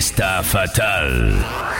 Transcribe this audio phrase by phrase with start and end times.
[0.00, 1.79] Fiesta Fatal.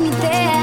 [0.00, 0.55] me der.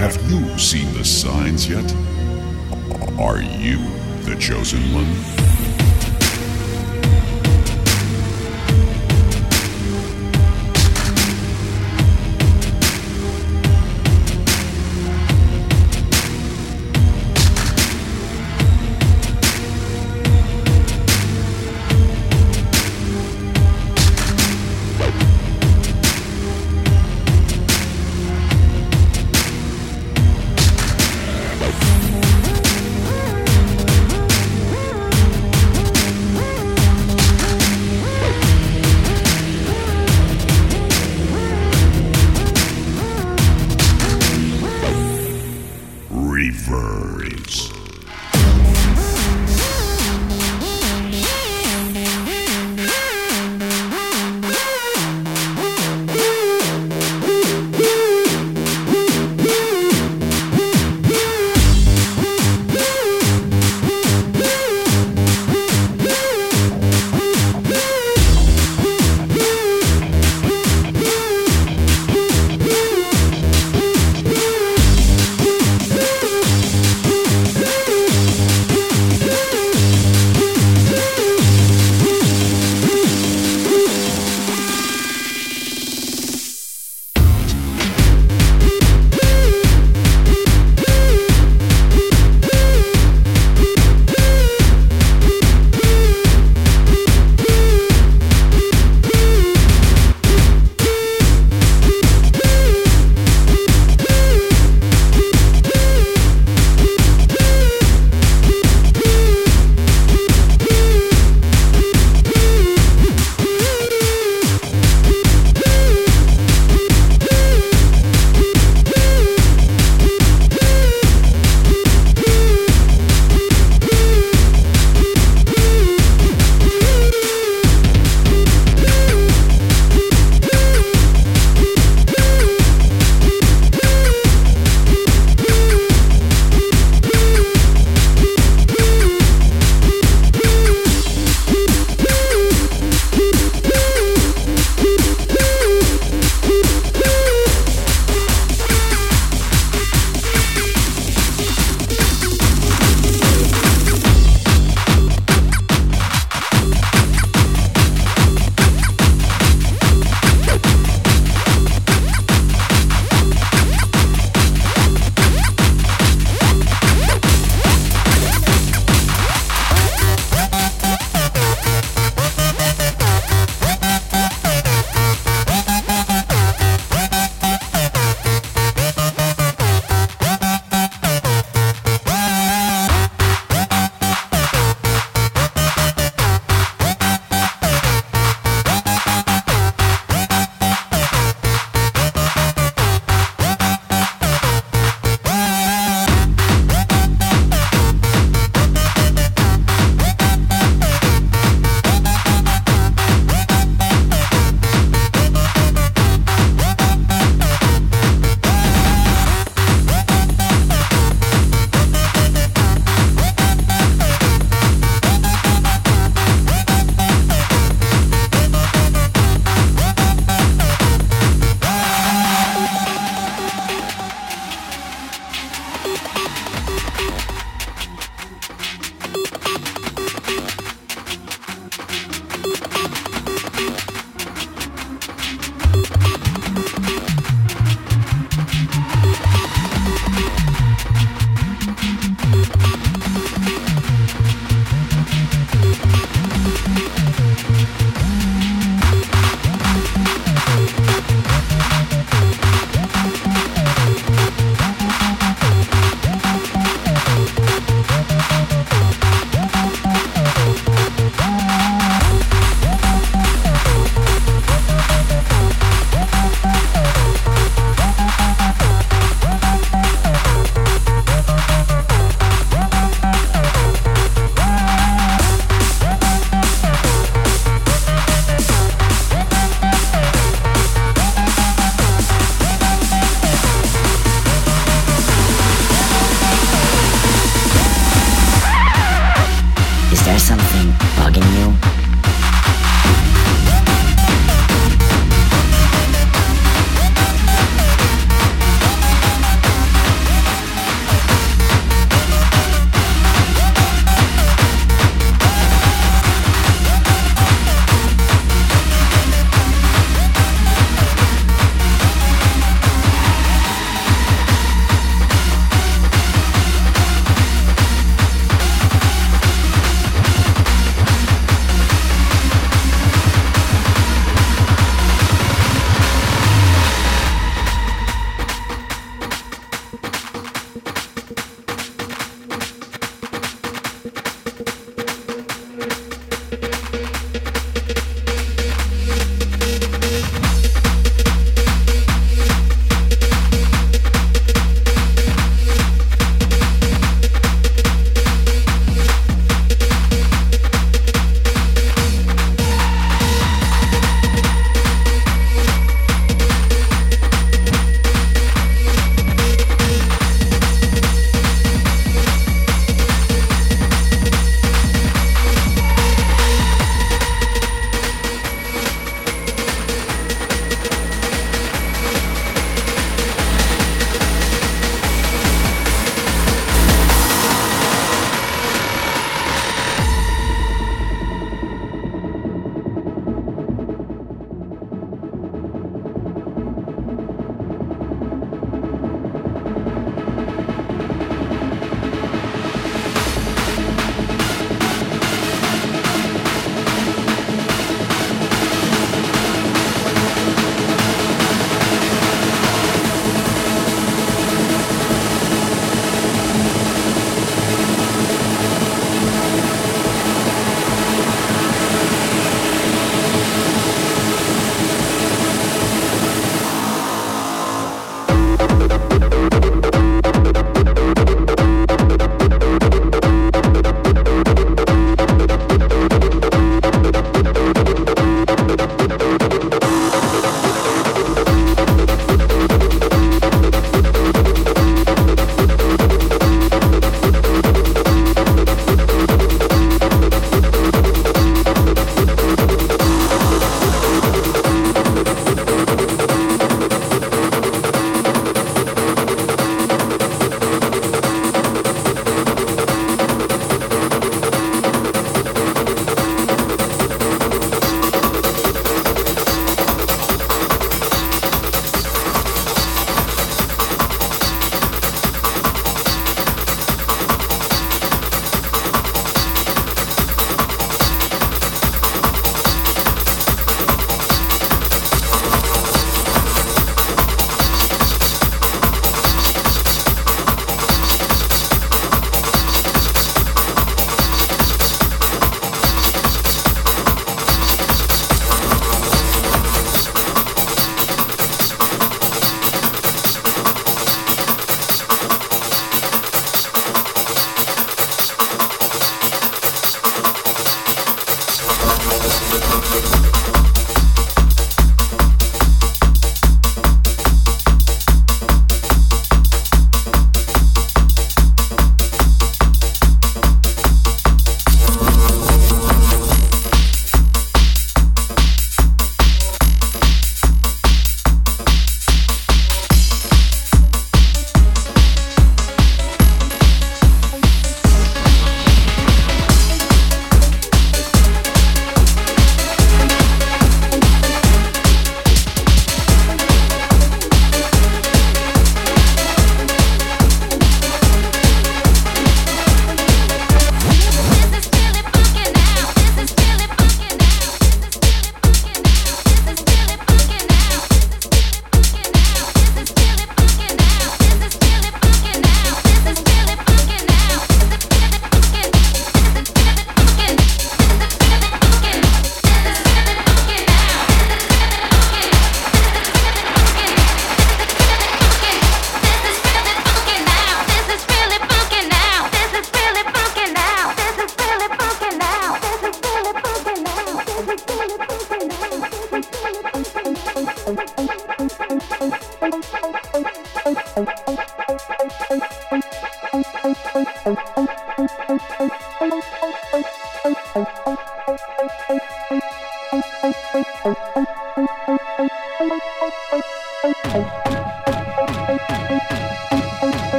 [0.00, 1.92] Have you seen the signs yet?
[3.18, 3.78] Are you
[4.22, 5.87] the chosen one?